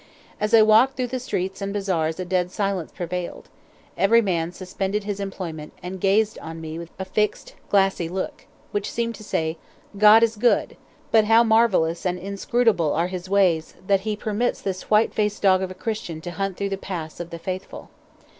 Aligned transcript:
As 0.39 0.55
I 0.55 0.63
walked 0.63 0.97
through 0.97 1.09
the 1.13 1.19
streets 1.19 1.61
and 1.61 1.71
bazaars 1.71 2.19
a 2.19 2.25
dead 2.25 2.49
silence 2.49 2.91
prevailed; 2.91 3.49
every 3.95 4.19
man 4.19 4.51
suspended 4.51 5.03
his 5.03 5.19
employment, 5.19 5.73
and 5.83 6.01
gazed 6.01 6.39
on 6.39 6.59
me 6.59 6.79
with 6.79 6.89
a 6.97 7.05
fixed, 7.05 7.53
glassy 7.69 8.09
look, 8.09 8.47
which 8.71 8.89
seemed 8.91 9.13
to 9.13 9.23
say, 9.23 9.59
"God 9.99 10.23
is 10.23 10.37
good, 10.37 10.75
but 11.11 11.25
how 11.25 11.43
marvellous 11.43 12.03
and 12.03 12.17
inscrutable 12.17 12.93
are 12.93 13.09
His 13.09 13.29
ways 13.29 13.73
that 13.73 13.99
thus 13.99 13.99
He 13.99 14.15
permits 14.15 14.59
this 14.59 14.89
white 14.89 15.13
faced 15.13 15.43
dog 15.43 15.61
of 15.61 15.69
a 15.69 15.75
Christian 15.75 16.19
to 16.21 16.31
hunt 16.31 16.57
through 16.57 16.69
the 16.69 16.77
paths 16.79 17.19
of 17.19 17.29
the 17.29 17.37
faithful." 17.37 17.91